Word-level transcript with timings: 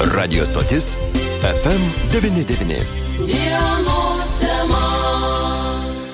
Radio 0.00 0.44
stotis 0.44 0.96
FM99. 1.40 4.05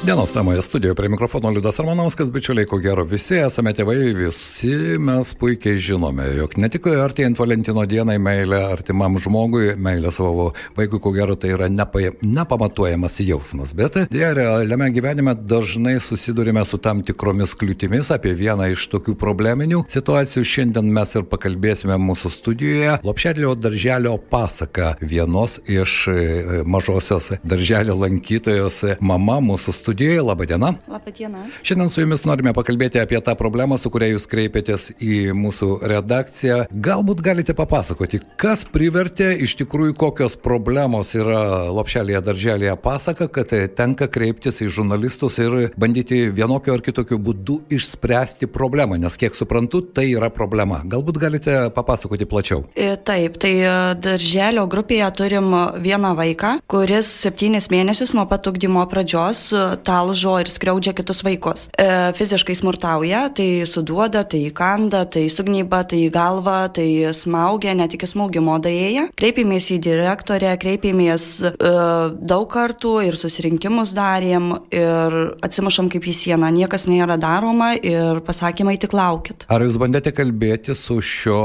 Dienos 0.06 0.32
temoje 0.32 0.62
studijoje 0.62 0.94
prie 0.94 1.08
mikrofono 1.08 1.50
Liudas 1.50 1.80
Armanovskas, 1.80 2.30
bičiuliai, 2.30 2.66
ko 2.66 2.78
gero 2.82 3.04
visi 3.06 3.36
esame 3.38 3.70
tėvai, 3.70 3.94
visi 4.18 4.72
mes 4.98 5.28
puikiai 5.38 5.78
žinome, 5.78 6.24
jog 6.40 6.56
ne 6.58 6.66
tik 6.74 6.88
artėjant 6.90 7.38
Valentino 7.38 7.84
dienai 7.86 8.16
meilė 8.18 8.58
artimam 8.66 9.14
žmogui, 9.22 9.76
meilė 9.78 10.10
savo 10.10 10.48
vaikui, 10.74 10.98
ko 11.04 11.12
gero 11.14 11.36
tai 11.38 11.52
yra 11.54 11.68
nepa, 11.70 12.02
nepamatuojamas 12.18 13.20
jausmas, 13.22 13.76
bet 13.78 14.00
dėja 14.10 14.32
realiame 14.40 14.88
gyvenime 14.90 15.36
dažnai 15.38 15.94
susidurime 16.02 16.66
su 16.66 16.82
tam 16.82 17.04
tikromis 17.06 17.54
kliūtimis, 17.62 18.10
apie 18.10 18.34
vieną 18.34 18.72
iš 18.74 18.88
tokių 18.96 19.14
probleminių 19.22 19.84
situacijų 19.86 20.42
šiandien 20.42 20.90
mes 20.98 21.14
ir 21.14 21.28
pakalbėsime 21.30 22.00
mūsų 22.08 22.34
studijoje. 22.40 22.98
Lopšelio 23.06 23.54
darželio 23.54 24.16
pasaka 24.34 24.96
vienos 24.98 25.60
iš 25.70 25.96
e, 26.10 26.20
mažosios 26.66 27.36
darželio 27.46 27.94
lankytojos 28.02 28.82
mama 28.98 29.38
mūsų 29.38 29.70
studijoje 29.70 29.91
studijoje. 29.92 30.22
Labą 30.22 30.44
dieną. 30.44 30.74
Labą 30.88 31.10
dieną. 31.18 31.38
Šiandien 31.62 31.90
su 31.90 32.00
jumis 32.00 32.24
norime 32.24 32.52
pakalbėti 32.56 33.00
apie 33.00 33.20
tą 33.20 33.34
problemą, 33.36 33.76
su 33.78 33.90
kuria 33.92 34.08
jūs 34.12 34.24
kreipėtės 34.30 34.92
į 35.02 35.34
mūsų 35.36 35.68
redakciją. 35.92 36.56
Galbūt 36.72 37.20
galite 37.20 37.52
papasakoti, 37.54 38.22
kas 38.40 38.64
privertė 38.64 39.34
iš 39.44 39.56
tikrųjų 39.60 39.96
kokios 40.00 40.36
problemos 40.40 41.12
yra 41.14 41.68
lopšelėje 41.76 42.22
darželėje 42.24 42.76
pasaka, 42.80 43.28
kad 43.28 43.52
tenka 43.76 44.08
kreiptis 44.08 44.62
į 44.64 44.70
žurnalistus 44.78 45.36
ir 45.42 45.58
bandyti 45.76 46.30
vienokiu 46.32 46.76
ar 46.76 46.84
kitokiu 46.84 47.20
būdu 47.20 47.58
išspręsti 47.76 48.48
problemą, 48.48 48.96
nes 48.96 49.18
kiek 49.20 49.36
suprantu, 49.36 49.82
tai 49.82 50.08
yra 50.14 50.32
problema. 50.32 50.80
Galbūt 50.88 51.20
galite 51.20 51.58
papasakoti 51.76 52.28
plačiau. 52.30 52.64
E, 52.74 52.94
taip, 52.96 53.36
tai 53.42 53.52
e, 53.60 53.76
darželio 54.00 54.64
grupėje 54.72 55.12
turim 55.20 55.52
vieną 55.84 56.14
vaiką, 56.16 56.56
kuris 56.70 57.12
septynis 57.26 57.68
mėnesius 57.72 58.16
nuo 58.16 58.24
pat 58.30 58.48
ugdymo 58.48 58.86
pradžios 58.88 59.50
talžo 59.84 60.38
ir 60.42 60.50
skriaudžia 60.50 60.94
kitus 60.96 61.22
vaikus. 61.26 61.68
E, 61.78 61.86
fiziškai 62.16 62.56
smurtauja, 62.58 63.26
tai 63.36 63.66
suduoda, 63.68 64.24
tai 64.28 64.44
kanda, 64.54 65.04
tai 65.06 65.26
sugnyba, 65.32 65.82
tai 65.88 66.04
galva, 66.14 66.66
tai 66.74 67.12
smaugia, 67.16 67.74
net 67.78 67.96
iki 67.96 68.08
smaugimo 68.08 68.58
dėja. 68.62 69.08
Kreipėmės 69.18 69.70
į 69.74 69.80
direktorę, 69.84 70.54
kreipėmės 70.62 71.28
e, 71.52 71.54
daug 72.32 72.48
kartų 72.52 72.94
ir 73.08 73.18
susirinkimus 73.18 73.94
darėm 73.96 74.52
ir 74.74 75.18
atsimušam 75.44 75.90
kaip 75.92 76.06
į 76.06 76.16
sieną. 76.22 76.52
Niekas 76.54 76.88
nėra 76.90 77.18
daroma 77.20 77.72
ir 77.76 78.22
pasakymai 78.26 78.78
tik 78.82 78.96
laukit. 78.96 79.46
Ar 79.52 79.64
jūs 79.64 79.78
bandėte 79.80 80.14
kalbėti 80.14 80.76
su 80.78 81.00
šio 81.02 81.42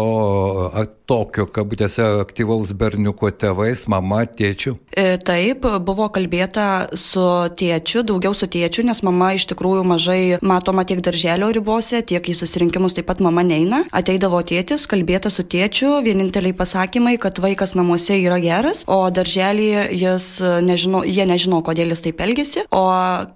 tokio, 1.08 1.47
kabutėse, 1.47 2.03
aktyvaus 2.22 2.73
berniuko 2.77 3.31
tėvais, 3.31 3.86
mama, 3.91 4.25
tėčiu? 4.27 4.75
E, 4.91 5.16
taip, 5.22 5.64
buvo 5.88 6.09
kalbėta 6.14 6.89
su 6.97 7.23
tėčiu, 7.58 8.03
daugiau 8.08 8.36
su 8.36 8.49
tėčiu, 8.52 8.83
nes 8.88 8.99
mama 9.05 9.31
iš 9.38 9.47
tikrųjų 9.52 9.86
mažai 9.88 10.22
matoma 10.44 10.83
tiek 10.88 11.02
darželio 11.05 11.49
ribose, 11.55 12.02
tiek 12.08 12.27
į 12.27 12.36
susirinkimus 12.38 12.97
taip 12.97 13.08
pat 13.09 13.22
mama 13.23 13.45
neina. 13.47 13.83
Ateidavo 13.95 14.41
tėtis, 14.47 14.88
kalbėta 14.89 15.31
su 15.33 15.45
tėčiu, 15.47 15.97
vieninteliai 16.05 16.55
pasakymai, 16.58 17.16
kad 17.21 17.39
vaikas 17.44 17.77
namuose 17.80 18.19
yra 18.19 18.42
geras, 18.44 18.83
o 18.88 18.99
darželėje 19.14 19.88
jis 19.95 20.30
nežino, 20.66 21.03
jie 21.08 21.27
nežino, 21.30 21.61
kodėl 21.66 21.95
jis 21.95 22.03
taip 22.09 22.23
elgesi, 22.25 22.66
o 22.75 22.83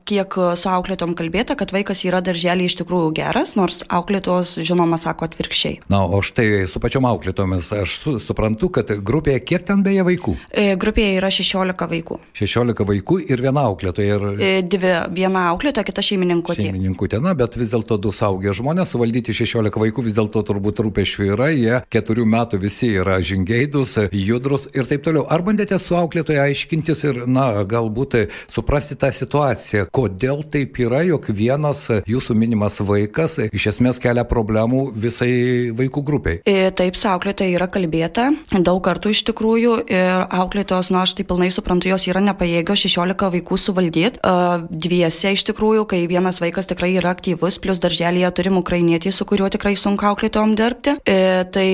kiek 0.09 0.35
su 0.59 0.71
auklėtom 0.71 1.15
kalbėta, 1.19 1.55
kad 1.59 1.71
vaikas 1.75 2.03
yra 2.09 2.19
darželėje 2.25 2.73
iš 2.73 2.79
tikrųjų 2.83 3.13
geras, 3.21 3.55
nors 3.59 3.81
auklėtos, 3.87 4.57
žinoma, 4.59 4.99
sako 5.01 5.29
atvirkščiai. 5.29 5.79
Na, 5.93 6.03
o 6.03 6.19
štai 6.25 6.65
su 6.67 6.81
pačiom 6.83 7.07
auklėtomis 7.07 7.60
nes 7.61 7.71
aš 7.71 7.95
su, 8.01 8.13
suprantu, 8.19 8.69
kad 8.73 8.89
grupėje 9.05 9.41
kiek 9.45 9.65
ten 9.67 9.83
beje 9.85 10.03
vaikų? 10.05 10.33
E, 10.49 10.73
grupėje 10.81 11.17
yra 11.19 11.29
16 11.33 11.87
vaikų. 11.91 12.17
16 12.37 12.87
vaikų 12.89 13.19
ir 13.29 13.43
viena 13.43 13.65
auklėtoja. 13.69 14.17
Ir... 14.17 14.25
E, 14.41 14.51
dvi, 14.65 14.93
viena 15.13 15.47
auklėtoja, 15.51 15.85
kita 15.87 16.03
šeimininkutė. 16.05 16.65
Šeimininkutė, 16.65 17.21
na, 17.23 17.35
bet 17.37 17.57
vis 17.59 17.71
dėlto 17.73 17.99
du 18.01 18.13
saugę 18.15 18.53
žmonės, 18.57 18.95
suvaldyti 18.95 19.35
16 19.37 19.77
vaikų 19.83 20.05
vis 20.07 20.17
dėlto 20.17 20.43
turbūt 20.47 20.81
rūpešių 20.85 21.27
yra, 21.29 21.51
jie 21.53 21.81
keturių 21.93 22.25
metų 22.33 22.61
visi 22.63 22.91
yra 23.01 23.19
žingeidus, 23.21 23.97
judrus 24.09 24.67
ir 24.73 24.89
taip 24.89 25.05
toliau. 25.05 25.27
Ar 25.29 25.45
bandėte 25.45 25.77
su 25.81 25.97
auklėtoja 25.99 26.47
aiškintis 26.49 27.05
ir, 27.07 27.21
na, 27.29 27.49
galbūt 27.67 28.17
suprasti 28.51 28.97
tą 28.99 29.11
situaciją, 29.13 29.87
kodėl 29.93 30.43
taip 30.49 30.79
yra, 30.81 31.03
jog 31.07 31.29
vienas 31.35 31.85
jūsų 32.09 32.37
minimas 32.37 32.81
vaikas 32.85 33.37
iš 33.51 33.69
esmės 33.75 34.01
kelia 34.01 34.25
problemų 34.27 34.87
visai 34.97 35.31
vaikų 35.77 36.05
grupiai? 36.07 36.41
E, 36.47 36.71
taip, 36.75 36.97
su 36.97 37.09
auklėtoja 37.11 37.50
yra 37.55 37.67
kalbėta 37.71 38.31
daug 38.51 38.81
kartų 38.83 39.13
iš 39.13 39.23
tikrųjų 39.29 39.75
ir 39.91 40.25
auklėtojos, 40.31 40.91
na, 40.93 41.03
aš 41.05 41.15
tai 41.17 41.25
pilnai 41.27 41.49
suprantu, 41.53 41.89
jos 41.91 42.07
yra 42.09 42.21
nepajėgios 42.23 42.85
16 42.85 43.31
vaikų 43.35 43.57
suvaldyti. 43.59 44.19
Dviese 44.71 45.33
iš 45.35 45.45
tikrųjų, 45.49 45.85
kai 45.89 46.01
vienas 46.09 46.41
vaikas 46.43 46.69
tikrai 46.69 46.93
yra 46.99 47.13
aktyvus, 47.15 47.59
plus 47.61 47.81
darželėje 47.83 48.31
turim 48.37 48.59
ukrainietį, 48.61 49.13
su 49.15 49.27
kuriuo 49.27 49.49
tikrai 49.53 49.73
sunku 49.79 50.07
auklėtojom 50.09 50.55
dirbti. 50.59 50.95
E, 51.05 51.43
tai 51.53 51.67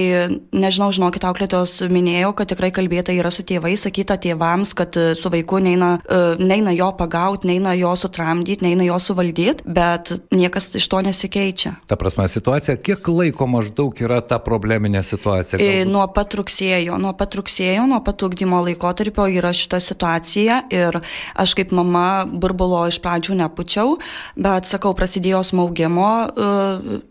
nežinau, 0.56 0.90
žinokit, 0.96 1.26
auklėtojos 1.28 1.80
minėjo, 1.92 2.34
kad 2.38 2.52
tikrai 2.52 2.72
kalbėta 2.76 3.16
yra 3.16 3.32
su 3.34 3.46
tėvais, 3.48 3.86
sakyta 3.88 4.20
tėvams, 4.22 4.74
kad 4.78 4.98
su 5.18 5.32
vaiku 5.34 5.62
neina, 5.64 5.98
e, 6.04 6.22
neina 6.42 6.74
jo 6.76 6.92
pagauti, 6.98 7.52
neina 7.52 7.76
jo 7.78 7.94
sutramdyti, 8.00 8.66
neina 8.68 8.88
jo 8.88 9.00
suvaldyti, 9.02 9.66
bet 9.66 10.14
niekas 10.36 10.72
iš 10.78 10.90
to 10.92 11.02
nesikeičia. 11.08 11.76
Ta 11.90 11.98
prasme, 12.00 12.28
situacija, 12.32 12.78
kiek 12.82 13.08
laiko 13.12 13.48
maždaug 13.50 13.98
yra 14.04 14.22
ta 14.26 14.40
probleminė 14.44 15.04
situacija? 15.06 15.60
E, 15.68 15.86
nuo 15.88 16.06
pat 16.14 16.36
rugsėjo, 16.38 16.98
nuo 17.02 17.14
pat 17.18 17.36
rugsėjo, 17.38 17.86
nuo 17.90 18.00
pat 18.06 18.24
ugdymo 18.26 18.62
laikotarpio 18.66 19.28
yra 19.40 19.52
šita 19.56 19.80
situacija 19.84 20.62
ir 20.74 21.00
aš 21.36 21.56
kaip 21.58 21.74
mama 21.76 22.26
burbulo 22.28 22.86
iš 22.90 23.00
pradžių 23.04 23.38
nepučiau, 23.42 23.98
bet 24.40 24.70
sakau, 24.70 24.94
prasidėjo 24.98 25.44
smaugimo 25.48 26.10
uh, 26.28 27.02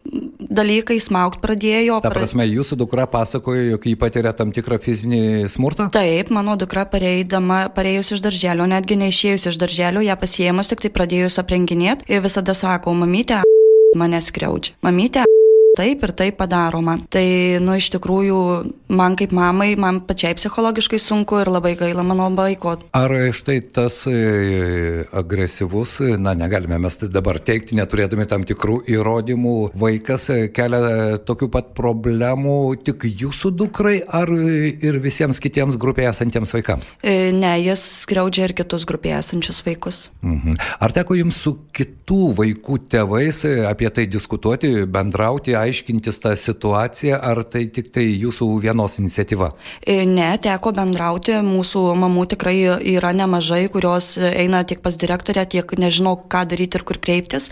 dalykai, 0.40 0.98
smaugt 1.02 1.42
pradėjo. 1.44 2.00
Ta 2.04 2.12
prasme, 2.14 2.46
jūsų 2.48 2.78
dukra 2.80 3.06
pasakojo, 3.10 3.66
jog 3.74 3.86
jį 3.90 3.96
patiria 4.00 4.32
tam 4.36 4.52
tikrą 4.56 4.80
fizinį 4.82 5.50
smurtą? 5.52 5.90
Taip, 5.94 6.32
mano 6.34 6.56
dukra 6.60 6.86
pareidama, 6.90 7.66
pareėjus 7.76 8.16
iš 8.16 8.24
darželio, 8.24 8.68
netgi 8.70 8.98
neišėjus 9.02 9.50
iš 9.52 9.60
darželio, 9.62 10.04
ją 10.06 10.18
pasiemus, 10.20 10.72
tik 10.72 10.86
tai 10.86 10.92
pradėjus 10.94 11.40
aprenginėti 11.42 12.08
ir 12.10 12.24
visada 12.24 12.56
sako, 12.56 12.96
mamytė, 12.96 13.42
mane 13.98 14.22
skriaudžia. 14.24 14.76
Mamytė, 14.86 15.26
taip 15.76 16.04
ir 16.06 16.12
taip 16.16 16.38
padaroma. 16.40 16.96
Tai, 17.12 17.26
nu, 17.62 17.76
iš 17.78 17.90
tikrųjų, 17.94 18.38
man 18.96 19.16
kaip 19.18 19.34
mamai, 19.36 19.74
man 19.80 20.02
pačiai 20.06 20.36
psichologiškai 20.38 21.00
sunku 21.02 21.40
ir 21.42 21.50
labai 21.52 21.74
gaila 21.78 22.04
mano 22.06 22.28
vaiko. 22.36 22.76
Ar 22.96 23.12
štai 23.36 23.60
tas 23.74 24.02
e, 24.10 25.04
agresyvus, 25.16 25.98
na, 26.22 26.34
negalime 26.38 26.78
mes 26.82 26.98
dabar 27.12 27.38
teikti, 27.42 27.76
neturėdami 27.78 28.26
tam 28.30 28.46
tikrų 28.48 28.80
įrodymų, 28.96 29.54
vaikas 29.78 30.28
e, 30.34 30.38
kelia 30.54 31.20
tokių 31.26 31.50
pat 31.52 31.72
problemų 31.76 32.58
tik 32.86 33.06
jūsų 33.06 33.52
dukrai 33.56 33.98
ar 34.04 34.30
ir 34.32 35.00
visiems 35.02 35.40
kitiems 35.42 35.78
grupėje 35.80 36.10
esantiems 36.12 36.54
vaikams? 36.56 36.92
E, 37.02 37.30
ne, 37.34 37.54
jis 37.62 37.82
skriaudžia 38.02 38.48
ir 38.48 38.56
kitus 38.58 38.86
grupėje 38.88 39.20
esančius 39.20 39.62
vaikus. 39.66 40.06
Mhm. 40.24 40.58
Ar 40.82 40.94
teko 40.96 41.16
jums 41.18 41.40
su 41.44 41.56
kitų 41.76 42.32
vaikų 42.40 42.80
tėvais 42.90 43.42
apie 43.68 43.90
tai 43.94 44.06
diskutuoti, 44.10 44.72
bendrauti, 44.90 45.56
aiškintis 45.66 46.20
tą 46.22 46.32
situaciją, 46.38 47.20
ar 47.20 47.42
tai 47.44 47.66
tik 47.72 47.92
tai 47.94 48.06
jūsų 48.08 48.48
vienos 48.64 48.98
iniciatyva? 49.02 49.52
E, 49.82 50.00
ne, 50.08 50.30
teko 50.42 50.72
bendrauti, 50.76 51.36
mūsų 51.46 51.84
mamų 52.02 52.26
tikrai 52.34 52.56
yra 52.96 53.12
nemažai, 53.16 53.66
kurios 53.72 54.14
eina 54.16 54.64
tiek 54.64 54.82
pas 54.84 54.96
direktorę, 54.96 55.46
tiek 55.50 55.76
nežinau, 55.78 56.16
ką 56.30 56.46
daryti 56.50 56.80
ir 56.80 56.86
kur 56.88 57.00
kreiptis. 57.02 57.50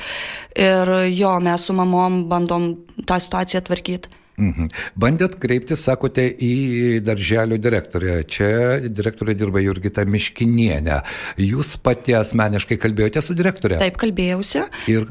Ir 0.55 0.91
jo, 1.13 1.37
mes 1.45 1.67
su 1.67 1.77
mamom 1.77 2.25
bandom 2.31 2.71
tą 3.07 3.21
situaciją 3.21 3.65
tvarkyti. 3.67 4.24
Mhm. 4.35 4.71
Bandėt 4.99 5.37
kreiptis, 5.43 5.85
sakote, 5.87 6.25
į 6.27 7.01
darželio 7.07 7.59
direktorę. 7.63 8.17
Čia 8.27 8.81
direktorė 8.91 9.37
dirba 9.39 9.63
Jurgita 9.63 10.05
Miškinienė. 10.09 11.01
Jūs 11.39 11.77
pati 11.83 12.17
asmeniškai 12.19 12.79
kalbėjote 12.83 13.23
su 13.23 13.37
direktorė? 13.39 13.79
Taip, 13.83 13.99
kalbėjausi. 14.01 14.65
Ir 14.91 15.07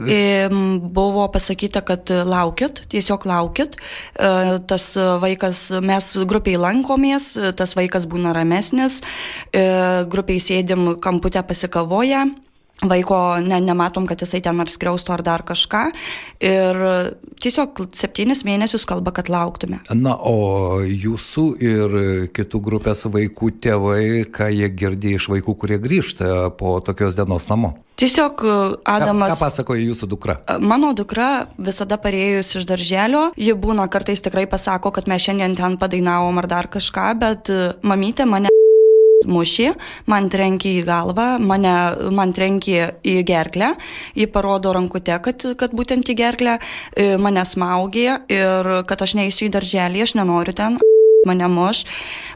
buvo 0.84 1.28
pasakyta, 1.32 1.84
kad 1.88 2.12
laukit, 2.12 2.84
tiesiog 2.92 3.28
laukit. 3.30 3.78
E, 3.80 4.60
tas 4.68 4.90
vaikas, 5.24 5.66
mes 5.84 6.14
grupiai 6.28 6.60
lankomės, 6.60 7.34
tas 7.60 7.78
vaikas 7.80 8.10
būna 8.12 8.36
ramesnis, 8.36 9.00
e, 9.54 9.64
grupiai 10.12 10.44
sėdim 10.44 10.98
kamputę 11.04 11.46
pasikavoję 11.48 12.28
vaiko 12.90 13.20
ne, 13.44 13.60
nematom, 13.64 14.08
kad 14.10 14.22
jisai 14.24 14.42
ten 14.44 14.60
ar 14.64 14.72
skriaustų 14.72 15.16
ar 15.16 15.24
dar 15.26 15.44
kažką. 15.48 15.84
Ir 16.44 16.82
tiesiog 17.44 17.86
septynis 17.96 18.44
mėnesius 18.48 18.88
kalba, 18.90 19.14
kad 19.16 19.32
lauktume. 19.32 19.82
Na, 19.94 20.16
o 20.18 20.82
jūsų 20.84 21.46
ir 21.64 21.98
kitų 22.36 22.62
grupės 22.64 23.06
vaikų 23.10 23.54
tėvai, 23.64 24.04
ką 24.34 24.50
jie 24.54 24.70
girdė 24.74 25.18
iš 25.18 25.30
vaikų, 25.34 25.58
kurie 25.60 25.80
grįžta 25.82 26.52
po 26.60 26.78
tokios 26.86 27.18
dienos 27.20 27.50
namo? 27.52 27.76
Tiesiog 28.00 28.42
Adamas. 28.90 29.36
Ką, 29.36 29.38
ką 29.38 29.44
pasakoja 29.44 29.84
jūsų 29.86 30.10
dukra? 30.10 30.40
Mano 30.58 30.96
dukra 30.98 31.46
visada 31.62 32.00
parėjus 32.02 32.56
iš 32.58 32.66
darželio, 32.70 33.28
ji 33.38 33.54
būna 33.54 33.86
kartais 33.94 34.24
tikrai 34.26 34.48
pasako, 34.50 34.92
kad 34.96 35.10
mes 35.12 35.22
šiandien 35.22 35.54
ten 35.60 35.78
padainavom 35.82 36.42
ar 36.42 36.50
dar 36.50 36.72
kažką, 36.74 37.12
bet 37.22 37.54
mamytė 37.86 38.26
mane 38.30 38.54
mušė, 39.30 39.74
man 40.12 40.30
trenkė 40.34 40.78
į 40.80 40.86
galvą, 40.88 41.28
mane, 41.42 41.76
man 42.14 42.34
trenkė 42.36 42.94
į 43.04 43.20
gerklę, 43.28 43.74
jį 44.18 44.30
parodo 44.34 44.74
rankute, 44.76 45.18
kad, 45.24 45.46
kad 45.60 45.76
būtent 45.76 46.10
į 46.10 46.18
gerklę 46.20 46.58
e, 46.60 47.14
mane 47.22 47.46
smaugė 47.48 48.24
ir 48.32 48.74
kad 48.90 49.06
aš 49.06 49.18
neįsiu 49.20 49.48
į 49.50 49.54
darželį, 49.58 50.04
aš 50.06 50.18
nenoriu 50.20 50.56
ten 50.58 50.80
mane 51.28 51.48
muš, 51.48 51.86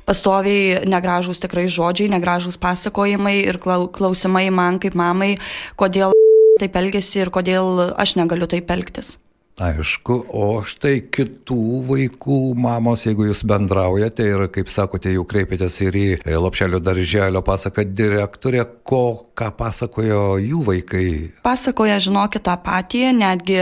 pastoviai 0.07 0.83
negražūs 0.87 1.41
tikrai 1.43 1.67
žodžiai, 1.71 2.11
negražūs 2.13 2.59
pasakojimai 2.61 3.37
ir 3.43 3.59
klausimai 3.59 4.47
man 4.53 4.79
kaip 4.83 4.95
mamai, 4.95 5.35
kodėl 5.79 6.15
taip 6.61 6.79
elgesi 6.79 7.21
ir 7.21 7.33
kodėl 7.33 7.91
aš 7.99 8.15
negaliu 8.19 8.47
taip 8.49 8.71
elgtis. 8.73 9.17
Aišku, 9.57 10.15
o 10.37 10.59
štai 10.61 10.99
kitų 11.09 11.79
vaikų 11.87 12.35
mamos, 12.61 13.07
jeigu 13.07 13.25
jūs 13.25 13.39
bendraujate 13.49 14.27
ir, 14.29 14.43
kaip 14.53 14.69
sakote, 14.69 15.09
jau 15.09 15.23
kreipėtės 15.25 15.79
ir 15.81 15.97
į 15.97 16.03
e, 16.19 16.35
Lopšelio 16.37 16.77
darželio 16.77 17.41
pasaką 17.41 17.87
direktorę, 17.89 18.67
ko, 18.85 19.31
ką 19.33 19.47
pasakojo 19.57 20.19
jų 20.43 20.61
vaikai? 20.67 21.07
Pasakoja, 21.41 21.97
žinokit, 22.05 22.45
tą 22.45 22.53
patį, 22.61 23.01
netgi 23.17 23.57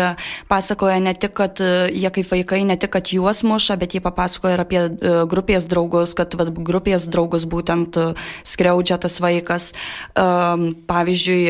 pasakoja 0.52 1.00
ne 1.00 1.16
tik, 1.16 1.32
kad 1.40 1.64
e, 1.64 1.88
jie 1.96 2.12
kaip 2.20 2.28
vaikai, 2.34 2.62
ne 2.68 2.76
tik, 2.76 2.92
kad 2.98 3.16
juos 3.16 3.46
muša, 3.48 3.80
bet 3.80 3.96
jie 3.96 4.04
papasakoja 4.04 4.60
ir 4.60 4.68
apie 4.68 4.84
e, 4.84 5.16
grupės 5.32 5.72
draugus, 5.72 6.12
kad 6.20 6.36
va, 6.36 6.52
grupės 6.52 7.08
draugus 7.08 7.48
būtent 7.48 7.96
skriaudžia 8.44 9.00
tas 9.00 9.22
vaikas. 9.24 9.72
Pavyzdžiui, 10.12 11.42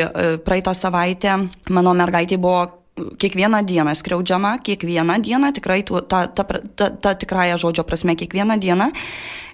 praeitą 0.46 0.78
savaitę 0.78 1.40
mano 1.74 1.98
mergaitė 1.98 2.38
buvo 2.38 2.85
kiekvieną 2.96 3.66
dieną 3.66 3.96
skriaudžiama, 3.96 4.60
kiekvieną 4.60 5.22
dieną, 5.22 5.54
tikrai 5.54 5.84
tu, 5.84 6.02
ta, 6.02 6.28
ta, 6.28 6.44
ta, 6.76 6.90
ta 6.90 7.16
tikrąją 7.16 7.58
žodžio 7.58 7.84
prasme, 7.84 8.16
kiekvieną 8.16 8.60
dieną. 8.60 8.92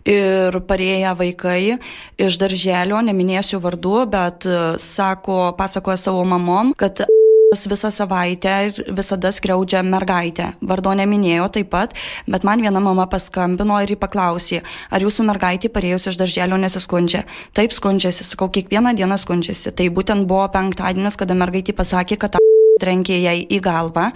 Ir 0.06 0.58
parėję 0.66 1.14
vaikai 1.14 1.78
iš 2.18 2.38
darželio, 2.42 3.02
neminėsiu 3.06 3.62
vardų, 3.62 3.98
bet 4.10 4.46
e, 4.50 4.78
sako, 4.82 5.54
pasakoja 5.58 5.98
savo 5.98 6.24
mamom, 6.26 6.74
kad 6.74 7.04
visą 7.74 7.92
savaitę 7.94 8.56
ir 8.66 8.82
visada 8.98 9.30
skriaudžia 9.30 9.84
mergaitę. 9.86 10.54
Vardo 10.62 10.96
neminėjo 10.98 11.52
taip 11.54 11.70
pat, 11.70 11.94
bet 12.26 12.46
man 12.48 12.66
viena 12.66 12.82
mama 12.82 13.06
paskambino 13.06 13.78
ir 13.84 13.94
jį 13.94 14.00
paklausė, 14.02 14.64
ar 14.90 15.06
jūsų 15.06 15.30
mergaitė 15.30 15.70
parėjus 15.70 16.10
iš 16.10 16.18
darželio 16.18 16.58
nesiskundžia. 16.58 17.28
Taip 17.54 17.78
skundžiasi, 17.78 18.26
sakau, 18.26 18.50
kiekvieną 18.50 18.98
dieną 18.98 19.22
skundžiasi. 19.22 19.70
Tai 19.70 19.92
būtent 19.94 20.26
buvo 20.26 20.50
penktadienis, 20.50 21.20
kada 21.20 21.38
mergaitė 21.38 21.78
pasakė, 21.78 22.18
kad 22.18 22.41
trenkė 22.82 23.22
jai 23.22 23.38
į 23.46 23.62
galvą 23.64 24.10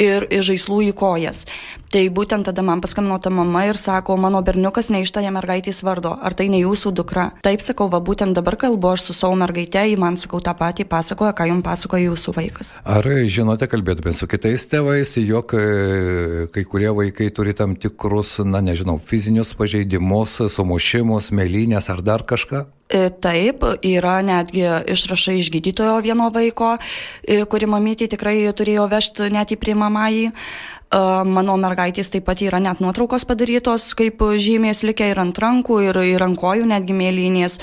ir 0.00 0.28
iš 0.30 0.52
žaislų 0.52 0.80
į 0.90 0.94
kojas. 0.98 1.44
Tai 1.92 2.02
būtent 2.10 2.46
tada 2.48 2.62
man 2.66 2.80
paskambino 2.82 3.18
ta 3.22 3.30
mama 3.30 3.64
ir 3.68 3.78
sako, 3.78 4.16
mano 4.20 4.40
berniukas 4.44 4.90
neištarė 4.94 5.30
mergaitės 5.34 5.82
vardo, 5.86 6.14
ar 6.14 6.34
tai 6.34 6.48
ne 6.52 6.58
jūsų 6.62 6.92
dukra? 6.96 7.28
Taip 7.44 7.62
sakau, 7.64 7.86
va 7.92 8.00
būtent 8.04 8.34
dabar 8.34 8.56
kalbu 8.60 8.92
aš 8.94 9.08
su 9.08 9.16
savo 9.16 9.36
mergaite, 9.38 9.82
ji 9.90 9.98
man 10.00 10.18
sakau 10.20 10.40
tą 10.42 10.56
patį 10.58 10.88
pasakoja, 10.90 11.34
ką 11.36 11.48
jums 11.50 11.66
pasakoja 11.66 12.08
jūsų 12.08 12.34
vaikas. 12.38 12.74
Ar 12.82 13.06
žinote, 13.30 13.68
kalbėtume 13.70 14.14
su 14.16 14.28
kitais 14.30 14.66
tėvais, 14.70 15.14
jog 15.22 15.54
e, 15.58 16.48
kai 16.54 16.66
kurie 16.68 16.90
vaikai 16.94 17.30
turi 17.34 17.54
tam 17.54 17.76
tikrus, 17.78 18.38
na 18.44 18.64
nežinau, 18.64 18.98
fizinius 18.98 19.54
pažeidimus, 19.58 20.40
sumušimus, 20.56 21.30
mėlynės 21.36 21.92
ar 21.94 22.02
dar 22.02 22.26
kažką? 22.26 22.66
E, 22.94 23.08
taip, 23.08 23.64
yra 23.80 24.18
netgi 24.22 24.66
išrašai 24.92 25.38
iš 25.40 25.48
gydytojo 25.54 25.96
vieno 26.04 26.28
vaiko, 26.34 26.74
e, 27.22 27.40
kuri 27.48 27.66
mamytė 27.70 28.10
tikrai 28.12 28.36
turėjo 28.52 28.84
vežti 28.92 29.30
net 29.32 29.54
į 29.54 29.58
priimamąjį. 29.62 30.32
Mano 30.94 31.56
mergaitės 31.58 32.12
taip 32.14 32.26
pat 32.28 32.38
yra 32.44 32.60
net 32.62 32.78
nuotraukos 32.84 33.24
padarytos, 33.26 33.88
kaip 33.98 34.20
žymės 34.38 34.84
likę 34.86 35.08
ir 35.10 35.18
ant 35.18 35.38
rankų, 35.42 35.80
ir, 35.88 35.98
ir 36.14 36.22
ant 36.22 36.38
kojų 36.38 36.68
netgi 36.70 36.94
mėlynės. 36.94 37.58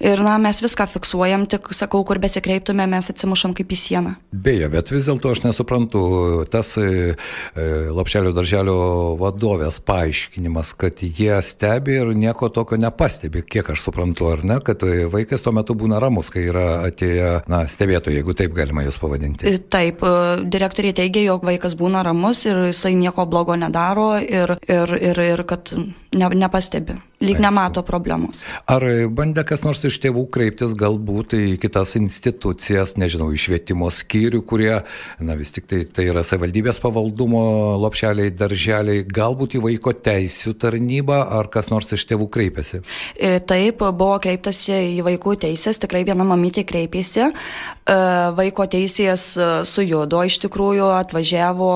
Ir 0.00 0.22
na, 0.24 0.38
mes 0.40 0.62
viską 0.64 0.86
fiksuojam, 0.88 1.44
tik 1.50 1.68
sakau, 1.76 2.00
kur 2.08 2.18
besikreiptume, 2.22 2.86
mes 2.88 3.10
atsimušam 3.12 3.52
kaip 3.56 3.68
į 3.68 3.76
sieną. 3.76 4.14
Beje, 4.32 4.70
bet 4.72 4.88
vis 4.94 5.08
dėlto 5.10 5.34
aš 5.34 5.42
nesuprantu, 5.44 6.00
tas 6.48 6.72
e, 6.80 7.12
e 7.52 7.66
Lapšelio 7.92 8.32
darželio 8.32 8.78
vadovės 9.20 9.76
paaiškinimas, 9.84 10.72
kad 10.80 11.02
jie 11.04 11.36
stebi 11.44 11.98
ir 12.00 12.14
nieko 12.16 12.48
tokio 12.48 12.78
nepastebi, 12.80 13.44
kiek 13.44 13.68
aš 13.74 13.84
suprantu, 13.84 14.30
ar 14.32 14.44
ne, 14.48 14.56
kad 14.64 14.80
vaikas 15.12 15.44
tuo 15.44 15.52
metu 15.56 15.76
būna 15.76 16.00
ramus, 16.00 16.32
kai 16.32 16.46
yra 16.48 16.66
atėję, 16.88 17.28
na, 17.52 17.66
stebėtojai, 17.68 18.22
jeigu 18.22 18.36
taip 18.40 18.56
galima 18.56 18.86
jūs 18.86 18.96
pavadinti. 19.02 19.52
E, 19.52 19.60
taip, 19.60 20.00
e, 20.00 20.40
direktoriai 20.48 20.96
teigia, 20.96 21.26
jog 21.28 21.44
vaikas 21.44 21.76
būna 21.76 22.06
ramus 22.08 22.46
ir 22.48 22.70
jisai 22.70 22.96
nieko 22.96 23.28
blogo 23.28 23.58
nedaro 23.60 24.14
ir, 24.16 24.56
ir, 24.64 24.96
ir, 25.12 25.24
ir 25.36 25.44
kad 25.44 25.74
ne, 25.76 26.32
nepastebi, 26.40 26.96
lyg 27.20 27.36
nemato 27.36 27.82
problemos. 27.84 28.38
Ar 28.64 28.80
bandė 29.12 29.42
kas 29.44 29.60
nors 29.60 29.82
iš 29.84 29.98
tėvų 30.00 30.22
kreiptis 30.32 30.72
galbūt 30.78 31.34
į 31.36 31.58
kitas 31.60 31.92
institucijas, 31.98 32.94
nežinau, 32.96 33.26
į 33.36 33.40
švietimo 33.42 33.90
skyrių, 33.92 34.40
kurie, 34.48 34.78
na 35.20 35.36
vis 35.36 35.52
tik 35.52 35.66
tai, 35.68 35.82
tai 35.84 36.06
yra 36.08 36.22
savivaldybės 36.24 36.80
pavaldumo 36.80 37.42
lopšeliai, 37.82 38.32
darželiai, 38.32 39.02
galbūt 39.04 39.58
į 39.58 39.60
vaiko 39.66 39.92
teisų 39.92 40.54
tarnybą, 40.64 41.18
ar 41.36 41.50
kas 41.52 41.68
nors 41.68 41.92
iš 41.92 42.06
tėvų 42.08 42.30
kreipėsi? 42.32 42.80
E, 43.20 43.34
taip, 43.44 43.84
buvo 43.84 44.16
kreiptasi 44.24 44.78
į 44.96 45.04
vaikų 45.10 45.36
teisės, 45.44 45.82
tikrai 45.82 46.06
viena 46.08 46.24
mamytė 46.24 46.64
kreipėsi, 46.64 47.26
e, 47.28 47.98
vaiko 48.40 48.64
teisės 48.64 49.26
e, 49.36 49.50
sujudo, 49.68 50.22
iš 50.24 50.40
tikrųjų 50.46 50.88
atvažiavo 51.02 51.70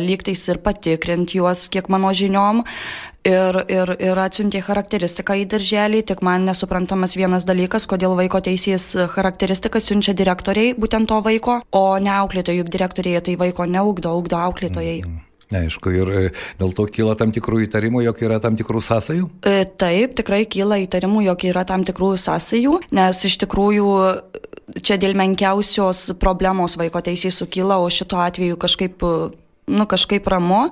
lygtais 0.00 0.42
ir 0.50 0.58
patikrinti 0.64 1.38
juos, 1.38 1.68
kiek 1.70 1.86
mano 1.92 2.10
žiniom 2.10 2.64
ir, 3.26 3.58
ir, 3.70 3.94
ir 4.00 4.20
atsiuntė 4.20 4.62
charakteristiką 4.64 5.36
į 5.42 5.46
darželį, 5.52 6.02
tik 6.10 6.22
man 6.26 6.46
nesuprantamas 6.48 7.16
vienas 7.18 7.46
dalykas, 7.48 7.88
kodėl 7.90 8.16
vaiko 8.18 8.40
teisės 8.44 8.92
charakteristiką 9.14 9.80
siunčia 9.82 10.14
direktoriai 10.16 10.74
būtent 10.78 11.10
to 11.10 11.20
vaiko, 11.24 11.60
o 11.72 11.84
ne 11.98 12.12
auklėtojai, 12.20 12.60
juk 12.62 12.70
direktoriai 12.72 13.24
tai 13.24 13.36
vaiko 13.40 13.66
neugdo, 13.68 14.14
ugdo 14.18 14.40
auklėtojai. 14.40 15.02
Mm. 15.06 15.26
Neaišku, 15.50 15.90
ir 15.90 16.10
e, 16.14 16.20
dėl 16.60 16.70
to 16.78 16.84
kyla 16.94 17.16
tam 17.18 17.32
tikrų 17.34 17.64
įtarimų, 17.64 18.04
jog 18.04 18.20
yra 18.22 18.38
tam 18.42 18.54
tikrų 18.58 18.82
sąsajų? 18.86 19.26
E, 19.42 19.64
taip, 19.66 20.14
tikrai 20.20 20.44
kyla 20.46 20.78
įtarimų, 20.84 21.24
jog 21.26 21.42
yra 21.50 21.64
tam 21.66 21.82
tikrų 21.88 22.12
sąsajų, 22.22 22.76
nes 22.94 23.24
iš 23.26 23.40
tikrųjų 23.42 23.90
čia 24.78 24.98
dėl 25.02 25.18
menkiausios 25.18 26.12
problemos 26.22 26.78
vaiko 26.78 27.02
teisės 27.02 27.42
sukyla, 27.42 27.80
o 27.82 27.90
šituo 27.90 28.22
atveju 28.22 28.60
kažkaip 28.62 29.02
nu, 29.70 29.86
kažkaip 29.86 30.26
ramu 30.30 30.68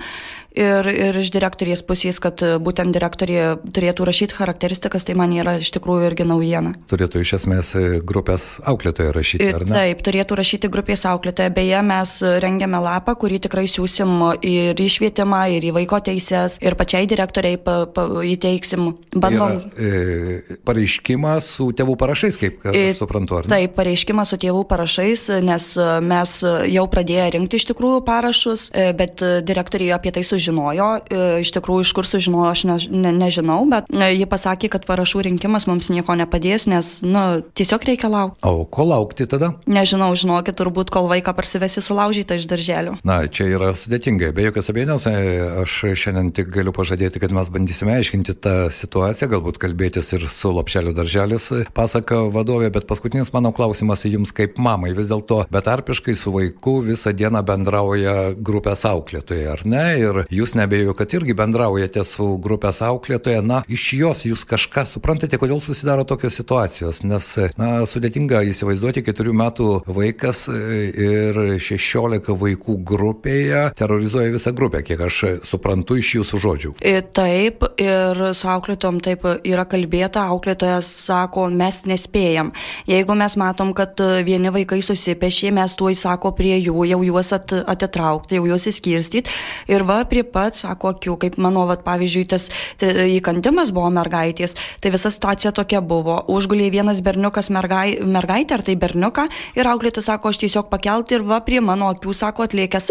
ir, 0.59 0.89
ir 0.91 1.19
iš 1.21 1.31
direktorės 1.35 1.83
pusės, 1.87 2.19
kad 2.23 2.43
būtent 2.63 2.95
direktorė 2.95 3.59
turėtų 3.75 4.07
rašyti 4.09 4.37
charakteristikas, 4.39 5.07
tai 5.07 5.17
man 5.19 5.33
yra 5.37 5.59
iš 5.63 5.71
tikrųjų 5.77 6.11
irgi 6.11 6.27
naujiena. 6.29 6.75
Turėtų 6.91 7.23
iš 7.25 7.35
esmės 7.41 7.73
grupės 8.09 8.49
auklėtoje 8.69 9.13
rašyti, 9.15 9.51
ar 9.55 9.67
ne? 9.67 9.77
Taip, 9.77 10.03
turėtų 10.07 10.39
rašyti 10.41 10.71
grupės 10.73 11.05
auklėtoje. 11.09 11.53
Beje, 11.55 11.81
mes 11.87 12.15
rengiame 12.45 12.81
lapą, 12.83 13.15
kurį 13.19 13.43
tikrai 13.47 13.67
siūsim 13.71 14.15
ir 14.47 14.79
į 14.79 14.89
švietimą, 14.99 15.45
ir 15.57 15.69
į 15.71 15.75
vaiko 15.81 16.01
teisės, 16.05 16.59
ir 16.65 16.79
pačiai 16.79 17.09
direktoriai 17.11 17.61
pa, 17.63 17.81
pa, 17.91 18.07
įteiksim. 18.27 18.91
Bandom. 19.19 19.59
Yra, 19.59 19.89
e, 19.89 20.59
pareiškimą 20.67 21.37
su 21.45 21.71
tėvų 21.77 21.97
parašais, 22.01 22.39
kaip 22.41 22.67
e, 22.69 22.89
suprantu, 22.99 23.41
ar 23.41 23.49
ne? 23.49 23.55
Taip, 23.55 23.77
pareiškimą 23.79 24.25
su 24.29 24.39
tėvų 24.41 24.65
parašais, 24.71 25.29
nes 25.45 25.71
mes 26.05 26.37
jau 26.73 26.87
pradėję 26.91 27.31
rinkti 27.37 27.61
iš 27.61 27.69
tikrųjų 27.73 28.03
parašus, 28.07 28.69
e, 28.73 28.91
bet 28.97 29.23
direktoriai 29.49 29.95
apie 29.97 30.13
tai 30.15 30.25
sužinojo 30.27 30.38
sužinojo, 30.39 30.89
e, 31.11 31.21
iš 31.43 31.53
tikrųjų 31.57 31.85
iš 31.85 31.93
kur 31.97 32.07
sužinojo, 32.07 32.51
aš 32.53 32.65
ne, 32.69 32.77
ne, 32.91 33.13
nežinau, 33.17 33.61
bet 33.71 33.91
e, 33.91 34.11
ji 34.15 34.27
pasakė, 34.31 34.71
kad 34.73 34.87
parašų 34.89 35.27
rinkimas 35.27 35.67
mums 35.69 35.91
nieko 35.91 36.15
nepadės, 36.19 36.69
nes, 36.71 36.99
nu, 37.03 37.43
tiesiog 37.59 37.85
reikia 37.89 38.11
laukti. 38.13 38.47
O 38.47 38.65
ko 38.65 38.87
laukti 38.89 39.27
tada? 39.31 39.53
Nežinau, 39.67 40.13
žinokit, 40.19 40.57
turbūt 40.59 40.93
kol 40.95 41.11
vaiką 41.11 41.35
parsivesi 41.37 41.83
sulaužytą 41.85 42.39
iš 42.39 42.49
darželio. 42.51 42.97
Na, 43.09 43.21
čia 43.27 43.49
yra 43.51 43.73
sudėtinga, 43.77 44.31
be 44.37 44.49
jokios 44.49 44.71
abejonės, 44.73 45.09
e, 45.11 45.17
aš 45.65 45.77
šiandien 45.99 46.33
tik 46.37 46.53
galiu 46.55 46.75
pažadėti, 46.77 47.23
kad 47.23 47.35
mes 47.35 47.51
bandysime 47.53 47.97
aiškinti 47.99 48.37
tą 48.39 48.57
situaciją, 48.73 49.33
galbūt 49.35 49.61
kalbėtis 49.63 50.13
ir 50.17 50.29
su 50.31 50.53
Lopšelio 50.55 50.95
darželis, 50.97 51.51
pasaka 51.77 52.25
vadovė, 52.35 52.71
bet 52.75 52.89
paskutinis 52.91 53.33
mano 53.35 53.53
klausimas 53.57 54.07
jums 54.09 54.33
kaip 54.35 54.59
mamai 54.63 54.95
vis 54.97 55.11
dėlto 55.11 55.43
betarpiškai 55.53 56.15
su 56.17 56.33
vaiku 56.35 56.79
visą 56.87 57.13
dieną 57.17 57.43
bendrauja 57.47 58.17
grupės 58.39 58.85
auklėtojai, 58.89 59.47
ar 59.53 59.65
ne? 59.69 59.85
Ir 59.99 60.21
jūs 60.33 60.55
nebejoju, 60.59 60.95
kad 60.99 61.15
irgi 61.17 61.37
bendraujate 61.37 62.05
su 62.07 62.27
grupės 62.43 62.81
auklėtoje, 62.85 63.41
na, 63.45 63.63
iš 63.69 63.93
jos 63.99 64.25
jūs 64.27 64.45
kažką 64.49 64.85
suprantate, 64.89 65.39
kodėl 65.41 65.61
susidaro 65.65 66.05
tokios 66.09 66.37
situacijos, 66.39 67.03
nes, 67.07 67.31
na, 67.61 67.71
sudėtinga 67.89 68.43
įsivaizduoti 68.51 69.05
keturių 69.07 69.35
metų 69.41 69.69
vaikas 69.87 70.47
ir 70.49 71.39
šešiolika 71.63 72.37
vaikų 72.39 72.79
grupėje 72.87 73.65
terrorizuoja 73.79 74.33
visą 74.35 74.53
grupę, 74.57 74.83
kiek 74.87 75.03
aš 75.09 75.21
suprantu 75.49 75.99
iš 76.01 76.15
jūsų 76.19 76.43
žodžių. 76.45 76.75
Taip, 77.17 77.65
ir 77.81 78.23
su 78.37 78.51
auklėtojom 78.53 79.01
taip 79.05 79.25
yra 79.47 79.65
kalbėta, 79.69 80.27
auklėtojas 80.33 80.91
sako, 81.09 81.49
mes 81.53 81.81
nespėjam. 81.89 82.53
Jeigu 82.89 83.17
mes 83.19 83.37
matom, 83.41 83.73
kad 83.77 83.99
vieni 84.27 84.53
vaikai 84.55 84.81
susipešė, 84.85 85.53
mes 85.57 85.77
tuoj 85.79 85.97
sako 85.99 86.33
prie 86.39 86.57
jų, 86.59 86.85
jau 86.93 87.01
juos 87.07 87.33
at, 87.37 87.53
atitraukti, 87.53 88.39
jau 88.39 88.49
juos 88.51 88.69
įskirstyti. 88.71 89.35
Ir 89.73 89.85
va, 89.89 90.01
prie 90.09 90.18
pat, 90.27 90.59
sako, 90.59 90.95
akių, 90.95 91.17
kaip 91.25 91.39
mano, 91.39 91.67
va, 91.69 91.79
pavyzdžiui, 91.85 92.25
tas 92.31 92.49
įkandimas 92.83 93.73
buvo 93.75 93.91
mergaitės, 93.95 94.57
tai 94.83 94.93
visa 94.95 95.13
situacija 95.15 95.53
tokia 95.57 95.81
buvo. 95.85 96.21
Užgulė 96.29 96.71
vienas 96.75 97.03
berniukas 97.05 97.53
mergai, 97.55 97.99
mergaitė, 98.03 98.59
ar 98.59 98.67
tai 98.67 98.77
berniuką, 98.81 99.29
ir 99.59 99.71
auklėtas 99.71 100.11
sako, 100.11 100.33
aš 100.33 100.43
tiesiog 100.45 100.71
pakelti 100.73 101.19
ir 101.19 101.27
va, 101.29 101.43
prie 101.45 101.61
mano 101.65 101.93
akių, 101.95 102.15
sako, 102.17 102.49
atliekęs 102.49 102.91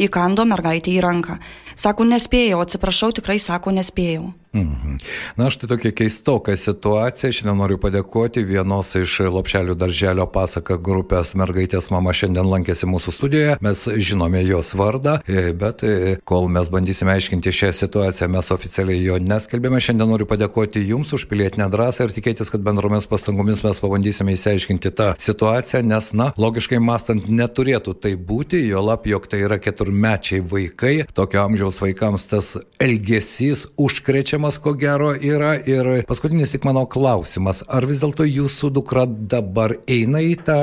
įkando 0.00 0.46
mergaitį 0.48 0.96
į 0.98 1.02
ranką. 1.04 1.38
Sako, 1.80 2.04
nespėjau, 2.04 2.60
atsiprašau, 2.60 3.08
tikrai 3.16 3.38
sako, 3.40 3.72
nespėjau. 3.72 4.28
Mhm. 4.52 4.96
Na, 5.36 5.50
štai 5.50 5.68
tokia 5.70 5.92
keistoka 5.94 6.56
situacija. 6.58 7.30
Šiandien 7.30 7.54
noriu 7.60 7.76
padėkoti 7.78 8.42
vienos 8.42 8.88
iš 8.98 9.20
Lopšelių 9.30 9.76
darželio 9.78 10.24
pasaka 10.26 10.74
grupės 10.74 11.36
mergaitės 11.38 11.86
mama 11.94 12.10
šiandien 12.10 12.48
lankėsi 12.50 12.88
mūsų 12.90 13.14
studijoje. 13.14 13.52
Mes 13.62 13.84
žinome 14.02 14.42
jos 14.42 14.72
vardą, 14.74 15.20
e, 15.22 15.52
bet 15.54 15.84
e, 15.86 16.16
kol 16.26 16.48
mes 16.50 16.66
bandysime 16.66 17.14
aiškinti 17.14 17.52
šią 17.60 17.70
situaciją, 17.78 18.26
mes 18.34 18.50
oficialiai 18.50 19.04
jo 19.04 19.20
neskelbėme. 19.22 19.78
Šiandien 19.78 20.10
noriu 20.10 20.26
padėkoti 20.26 20.82
Jums 20.82 21.14
už 21.14 21.28
pilietinę 21.30 21.70
drąsą 21.70 22.08
ir 22.08 22.16
tikėtis, 22.18 22.50
kad 22.50 22.66
bendromis 22.66 23.06
pastangomis 23.06 23.62
mes 23.62 23.82
pabandysime 23.84 24.34
įsiaiškinti 24.34 24.94
tą 24.98 25.12
situaciją, 25.14 25.84
nes, 25.86 26.10
na, 26.10 26.32
logiškai 26.34 26.82
mastant 26.82 27.30
neturėtų 27.30 27.94
tai 28.02 28.16
būti, 28.18 28.64
jo 28.66 28.82
lab, 28.82 29.06
jog 29.06 29.30
tai 29.30 29.44
yra 29.46 29.62
keturmečiai 29.62 30.42
vaikai. 30.42 30.96
Tokio 31.14 31.46
amžiaus 31.46 31.69
vaikams 31.78 32.26
tas 32.34 32.56
elgesys 32.82 33.68
užkrečia 33.78 34.40
klausimas, 34.40 34.58
ko 34.58 34.72
gero, 34.74 35.12
yra. 35.14 35.56
Ir 35.66 36.04
paskutinis 36.08 36.52
tik 36.52 36.64
mano 36.64 36.86
klausimas. 36.86 37.62
Ar 37.68 37.84
vis 37.86 38.00
dėlto 38.00 38.24
jūsų 38.24 38.70
dukra 38.72 39.06
dabar 39.06 39.76
eina 39.86 40.20
į 40.20 40.36
tą 40.44 40.56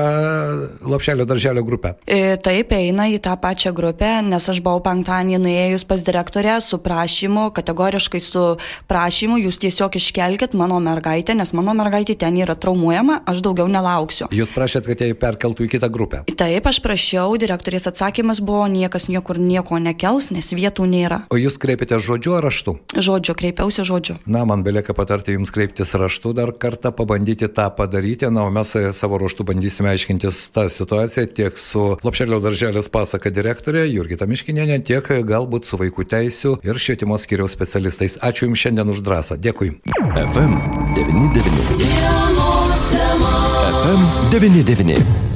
lopšelio 0.87 1.25
darželio 1.25 1.63
grupę? 1.63 1.95
E, 2.05 2.37
taip, 2.37 2.71
eina 2.71 3.07
į 3.07 3.19
tą 3.21 3.35
pačią 3.37 3.73
grupę, 3.73 4.21
nes 4.25 4.49
aš 4.49 4.61
buvau 4.61 4.81
penktadienį 4.81 5.39
nuėjus 5.43 5.85
pas 5.85 6.01
direktorę 6.01 6.59
su 6.61 6.79
prašymu, 6.79 7.51
kategoriškai 7.53 8.21
su 8.21 8.57
prašymu, 8.87 9.37
jūs 9.45 9.59
tiesiog 9.61 9.97
iškelkit 9.99 10.55
mano 10.57 10.79
mergaitę, 10.79 11.35
nes 11.37 11.53
mano 11.53 11.75
mergaitė 11.77 12.17
ten 12.17 12.37
yra 12.37 12.55
traumuojama, 12.55 13.21
aš 13.27 13.43
daugiau 13.45 13.69
nelauksiu. 13.69 14.29
Jūs 14.33 14.53
prašėt, 14.55 14.89
kad 14.89 15.01
jie 15.01 15.13
perkeltų 15.17 15.67
į 15.67 15.71
kitą 15.77 15.91
grupę? 15.93 16.23
Taip, 16.37 16.65
aš 16.65 16.81
prašiau, 16.81 17.37
direktorės 17.37 17.87
atsakymas 17.91 18.41
buvo, 18.41 18.65
niekas 18.71 19.09
niekur 19.11 19.39
nieko 19.39 19.79
nekels, 19.81 20.31
nes 20.33 20.49
vietų 20.53 20.89
nėra. 20.89 20.96
O 21.29 21.39
jūs 21.39 21.59
kreipėte 21.61 22.01
žodžiu 22.01 22.39
ar 22.39 22.47
raštu? 22.49 22.77
Žodžiu 22.97 23.37
kreipiau 23.37 23.67
daugiausia 23.67 23.83
žodžių. 23.83 24.15
Na, 24.27 24.45
man 24.45 24.63
belieka 24.63 24.93
patarti 24.93 25.35
jums 25.35 25.51
kreiptis 25.51 25.93
raštu 25.93 26.33
dar 26.33 26.51
kartą, 26.53 26.91
pabandyti 26.91 27.47
tą 27.47 27.69
padaryti, 27.75 28.29
na, 28.31 28.45
o 28.47 28.51
mes 28.51 28.73
savo 28.95 29.17
ruoštų 29.19 29.45
bandysime 29.47 29.91
aiškintis 29.91 30.51
tą 30.55 30.67
situaciją 30.69 31.27
tiek 31.27 31.57
su 31.57 31.97
Lopšelio 32.03 32.39
darželės 32.39 32.89
pasaka 32.89 33.29
direktorė 33.29 33.85
Jurgita 33.91 34.27
Miškinėnė, 34.27 34.79
tiek 34.87 35.03
galbūt 35.03 35.67
su 35.67 35.77
vaikų 35.77 36.07
teisų 36.07 36.57
ir 36.63 36.79
švietimo 36.79 37.17
skiriaus 37.19 37.55
specialistais. 37.55 38.17
Ačiū 38.21 38.47
Jums 38.47 38.63
šiandien 38.63 38.89
už 38.89 39.03
drąsą. 39.03 39.37
Dėkui. 39.37 39.75
FM 40.15 40.57
99. 40.95 41.87
FM 43.83 44.01
99. 44.31 45.26